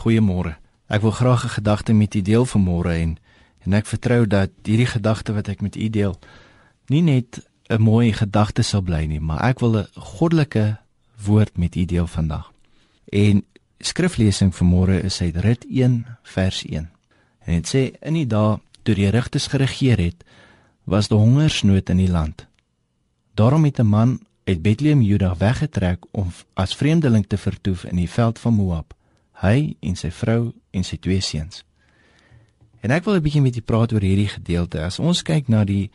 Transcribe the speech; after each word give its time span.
Goeiemôre. 0.00 0.56
Ek 0.88 1.02
wil 1.04 1.10
graag 1.10 1.44
'n 1.44 1.56
gedagte 1.60 1.92
met 1.92 2.14
u 2.14 2.22
deel 2.22 2.46
vanmôre 2.46 2.94
en 3.04 3.18
en 3.64 3.72
ek 3.72 3.86
vertrou 3.86 4.26
dat 4.26 4.50
hierdie 4.64 4.86
gedagte 4.86 5.32
wat 5.32 5.48
ek 5.48 5.60
met 5.60 5.76
u 5.76 5.88
deel 5.88 6.18
nie 6.88 7.02
net 7.02 7.44
'n 7.68 7.82
mooi 7.82 8.12
gedagte 8.12 8.62
sal 8.62 8.80
bly 8.80 9.04
nie, 9.04 9.20
maar 9.20 9.44
ek 9.44 9.60
wil 9.60 9.76
'n 9.76 9.86
goddelike 9.94 10.78
woord 11.24 11.58
met 11.58 11.76
u 11.76 11.84
deel 11.84 12.06
vandag. 12.06 12.52
En 13.12 13.44
skriflesing 13.78 14.54
vanmôre 14.54 15.04
is 15.04 15.20
uit 15.20 15.36
Rit 15.36 15.64
1 15.68 16.06
vers 16.22 16.64
1. 16.64 16.90
En 17.44 17.54
dit 17.54 17.68
sê 17.68 17.92
in 18.00 18.14
die 18.14 18.26
dae 18.26 18.58
toe 18.82 18.94
die 18.94 19.10
regtes 19.10 19.46
geregeer 19.46 19.98
het, 19.98 20.24
was 20.84 21.08
daar 21.08 21.18
hongersnood 21.18 21.88
in 21.88 21.96
die 21.96 22.10
land. 22.10 22.46
Daarom 23.34 23.64
het 23.64 23.78
'n 23.78 23.86
man 23.86 24.20
uit 24.44 24.62
Bethlehem 24.62 25.02
Juda 25.02 25.36
weggetrek 25.36 26.04
om 26.10 26.32
as 26.54 26.74
vreemdeling 26.74 27.26
te 27.26 27.36
vertoef 27.36 27.84
in 27.84 27.96
die 27.96 28.10
veld 28.10 28.38
van 28.38 28.54
Moab 28.54 28.94
hy 29.40 29.76
en 29.80 29.96
sy 29.96 30.10
vrou 30.10 30.52
en 30.70 30.84
sy 30.84 30.96
twee 30.96 31.20
seuns. 31.20 31.64
En 32.80 32.90
ek 32.90 33.04
wil 33.04 33.14
'n 33.14 33.22
bietjie 33.22 33.42
met 33.42 33.56
u 33.56 33.60
praat 33.60 33.92
oor 33.92 34.00
hierdie 34.00 34.28
gedeelte. 34.28 34.80
As 34.80 34.98
ons 34.98 35.22
kyk 35.22 35.48
na 35.48 35.64
die 35.64 35.90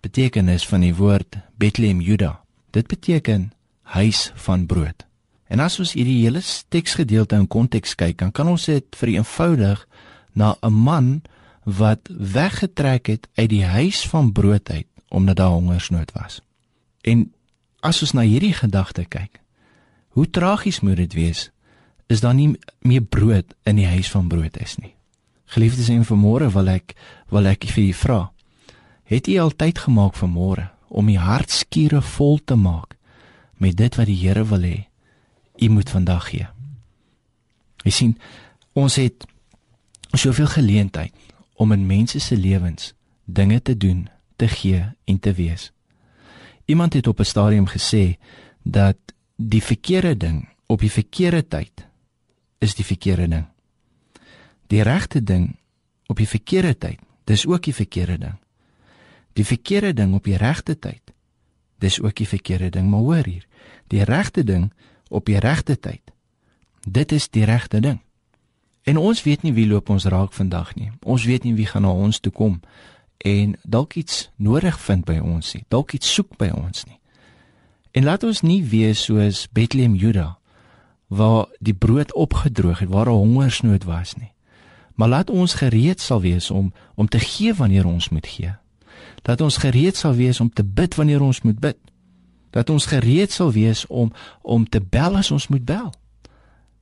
betekenis 0.00 0.66
van 0.66 0.80
die 0.80 0.94
woord 0.94 1.36
Bethlehem 1.56 2.00
Juda, 2.00 2.40
dit 2.70 2.86
beteken 2.86 3.52
huis 3.82 4.32
van 4.34 4.66
brood. 4.66 5.06
En 5.48 5.60
as 5.60 5.78
ons 5.78 5.92
hierdie 5.92 6.22
hele 6.22 6.40
teksgedeelte 6.68 7.34
in 7.34 7.48
konteks 7.48 7.94
kyk, 7.94 8.18
dan 8.18 8.32
kan 8.32 8.48
ons 8.48 8.64
dit 8.64 8.84
vereenvoudig 8.96 9.86
na 10.32 10.56
'n 10.62 10.72
man 10.72 11.22
wat 11.64 12.08
weggetrek 12.08 13.06
het 13.06 13.28
uit 13.34 13.50
die 13.50 13.64
huis 13.64 14.06
van 14.08 14.32
brood 14.32 14.70
uit 14.70 14.86
omdat 15.08 15.36
daar 15.36 15.50
hongersnood 15.50 16.12
was. 16.12 16.40
En 17.00 17.32
as 17.80 18.00
ons 18.02 18.12
na 18.12 18.20
hierdie 18.20 18.52
gedagte 18.52 19.04
kyk, 19.04 19.40
hoe 20.08 20.30
tragies 20.30 20.80
moet 20.80 20.96
dit 20.96 21.12
wees 21.12 21.50
is 22.10 22.20
daar 22.20 22.34
nie 22.34 22.56
meer 22.82 23.02
brood 23.02 23.54
in 23.62 23.78
die 23.78 23.86
huis 23.86 24.10
van 24.10 24.28
brood 24.28 24.56
is 24.58 24.76
nie. 24.82 24.94
Geliefdes 25.54 25.88
en 25.94 26.02
vanmôre 26.06 26.50
wil 26.50 26.70
ek 26.72 26.94
wil 27.30 27.46
ek 27.46 27.68
vir 27.70 27.84
u 27.84 27.92
vra. 27.94 28.20
Het 29.10 29.28
u 29.30 29.36
al 29.38 29.52
tyd 29.54 29.78
gemaak 29.78 30.16
vanmôre 30.18 30.68
om 30.90 31.08
u 31.08 31.16
hartskiere 31.18 32.02
vol 32.02 32.40
te 32.44 32.56
maak 32.58 32.96
met 33.62 33.76
dit 33.78 33.98
wat 33.98 34.08
die 34.10 34.18
Here 34.18 34.42
wil 34.46 34.66
hê 34.66 34.78
u 35.60 35.68
moet 35.68 35.90
vandag 35.90 36.30
gee? 36.32 36.46
Jy 37.84 37.92
sien, 37.92 38.14
ons 38.72 38.96
het 38.98 39.26
soveel 40.12 40.48
geleentheid 40.50 41.14
om 41.54 41.72
in 41.72 41.86
mense 41.86 42.18
se 42.18 42.36
lewens 42.36 42.94
dinge 43.24 43.60
te 43.62 43.76
doen, 43.76 44.08
te 44.36 44.48
gee 44.48 44.82
en 45.04 45.18
te 45.20 45.32
wees. 45.32 45.70
Iemand 46.66 46.94
het 46.94 47.06
op 47.06 47.20
'n 47.20 47.24
stadium 47.24 47.68
gesê 47.68 48.18
dat 48.62 48.98
die 49.36 49.62
verkeerde 49.62 50.16
ding 50.16 50.48
op 50.66 50.80
die 50.80 50.90
verkeerde 50.90 51.46
tyd 51.48 51.89
is 52.60 52.76
die 52.76 52.84
verkeerde 52.84 53.28
ding. 53.28 53.46
Die 54.70 54.82
regte 54.86 55.22
ding 55.22 55.56
op 56.06 56.20
die 56.20 56.28
verkeerde 56.28 56.76
tyd, 56.78 57.00
dis 57.24 57.46
ook 57.46 57.64
die 57.66 57.74
verkeerde 57.74 58.18
ding. 58.18 58.36
Die 59.32 59.46
verkeerde 59.46 59.92
ding 59.94 60.14
op 60.14 60.24
die 60.24 60.36
regte 60.36 60.76
tyd, 60.78 61.14
dis 61.80 62.00
ook 62.00 62.16
die 62.20 62.28
verkeerde 62.28 62.70
ding, 62.76 62.90
maar 62.90 63.00
hoor 63.00 63.24
hier, 63.24 63.46
die 63.88 64.04
regte 64.04 64.44
ding 64.44 64.70
op 65.08 65.26
die 65.26 65.38
regte 65.38 65.78
tyd. 65.78 66.02
Dit 66.84 67.12
is 67.12 67.28
die 67.28 67.44
regte 67.44 67.80
ding. 67.80 68.00
En 68.82 68.96
ons 68.96 69.22
weet 69.22 69.42
nie 69.42 69.52
wie 69.52 69.66
loop 69.68 69.90
ons 69.90 70.04
raak 70.04 70.32
vandag 70.32 70.74
nie. 70.74 70.90
Ons 71.02 71.24
weet 71.28 71.44
nie 71.44 71.54
wie 71.54 71.66
gaan 71.68 71.84
na 71.84 71.92
ons 71.92 72.20
toe 72.20 72.32
kom 72.32 72.60
en 73.20 73.52
dalk 73.68 73.98
iets 74.00 74.30
nodig 74.36 74.78
vind 74.80 75.04
by 75.04 75.18
ons 75.20 75.52
nie. 75.54 75.64
Dalk 75.68 75.92
iets 75.92 76.08
soek 76.14 76.38
by 76.40 76.48
ons 76.56 76.86
nie. 76.88 76.96
En 77.92 78.06
laat 78.08 78.24
ons 78.24 78.40
nie 78.40 78.62
wees 78.64 79.02
soos 79.04 79.44
Bethlehem 79.52 79.94
Juda 79.94 80.39
waar 81.10 81.46
die 81.58 81.74
brood 81.74 82.14
opgedroog 82.14 82.78
het, 82.78 82.88
waar 82.88 83.06
'n 83.06 83.10
hongersnood 83.22 83.84
was 83.84 84.14
nie. 84.14 84.32
Maar 84.94 85.08
laat 85.08 85.30
ons 85.30 85.54
gereed 85.54 86.00
sal 86.00 86.20
wees 86.20 86.50
om 86.50 86.72
om 86.94 87.08
te 87.08 87.18
gee 87.18 87.54
wanneer 87.54 87.86
ons 87.86 88.08
moet 88.08 88.26
gee. 88.26 88.54
Dat 89.22 89.40
ons 89.40 89.56
gereed 89.56 89.96
sal 89.96 90.14
wees 90.14 90.40
om 90.40 90.52
te 90.52 90.64
bid 90.64 90.94
wanneer 90.94 91.20
ons 91.20 91.40
moet 91.40 91.58
bid. 91.58 91.76
Dat 92.50 92.70
ons 92.70 92.86
gereed 92.86 93.32
sal 93.32 93.52
wees 93.52 93.86
om 93.86 94.12
om 94.42 94.68
te 94.68 94.80
bel 94.80 95.16
as 95.16 95.30
ons 95.30 95.48
moet 95.48 95.64
bel. 95.64 95.92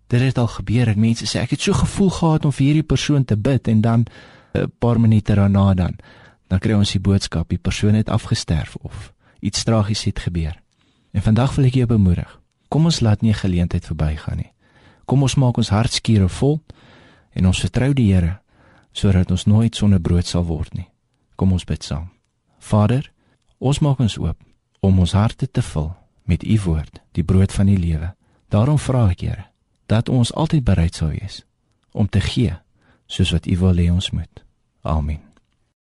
Dit 0.06 0.20
het 0.20 0.38
al 0.38 0.46
gebeur 0.46 0.84
dat 0.84 0.96
mense 0.96 1.26
sê 1.26 1.40
ek 1.40 1.50
het 1.50 1.60
so 1.60 1.72
gevoel 1.72 2.10
gehad 2.10 2.44
om 2.44 2.52
vir 2.52 2.64
hierdie 2.64 2.82
persoon 2.86 3.24
te 3.24 3.36
bid 3.36 3.68
en 3.68 3.80
dan 3.80 4.06
'n 4.54 4.72
paar 4.78 5.00
minute 5.00 5.34
daarna 5.34 5.74
dan 5.74 5.96
dan 6.46 6.58
kry 6.58 6.72
ons 6.72 6.92
die 6.92 7.00
boodskap 7.00 7.48
die 7.48 7.58
persoon 7.58 7.94
het 7.94 8.08
afgesterf 8.08 8.76
of 8.76 9.12
iets 9.40 9.64
tragies 9.64 10.04
het 10.04 10.18
gebeur. 10.18 10.62
En 11.12 11.22
vandag 11.22 11.54
wil 11.54 11.64
ek 11.64 11.74
jou 11.74 11.86
bemoedig. 11.86 12.40
Kom 12.68 12.84
ons 12.84 13.00
laat 13.00 13.22
nie 13.22 13.30
'n 13.30 13.34
geleentheid 13.34 13.84
verbygaan 13.84 14.36
nie. 14.36 14.52
Kom 15.04 15.22
ons 15.22 15.34
maak 15.34 15.56
ons 15.56 15.68
hartskiere 15.68 16.28
vol 16.28 16.60
en 17.32 17.46
ons 17.46 17.60
vertrou 17.60 17.92
die 17.92 18.12
Here 18.12 18.40
sodat 18.92 19.30
ons 19.30 19.44
nooit 19.44 19.76
sonder 19.76 20.00
brood 20.00 20.26
sal 20.26 20.44
word 20.44 20.74
nie. 20.74 20.88
Kom 21.36 21.52
ons 21.52 21.64
bid 21.64 21.84
saam. 21.84 22.10
Vader, 22.58 23.12
ons 23.58 23.78
maak 23.78 24.00
ons 24.00 24.18
oop 24.18 24.36
om 24.80 24.98
ons 24.98 25.12
harte 25.12 25.46
te 25.50 25.62
vul 25.62 25.96
met 26.24 26.44
u 26.44 26.60
woord, 26.60 27.00
die 27.12 27.24
brood 27.24 27.52
van 27.52 27.66
die 27.66 27.78
lewe. 27.78 28.14
Daarom 28.48 28.78
vra 28.78 29.10
ek, 29.10 29.20
Here, 29.20 29.44
dat 29.86 30.08
ons 30.08 30.32
altyd 30.32 30.64
bereid 30.64 30.94
sal 30.94 31.08
wees 31.08 31.44
om 31.92 32.08
te 32.08 32.20
gee 32.20 32.56
soos 33.06 33.32
wat 33.32 33.46
u 33.46 33.56
wil 33.56 33.76
hê 33.76 33.88
ons 33.90 34.10
moet. 34.10 34.44
Amen. 34.82 35.27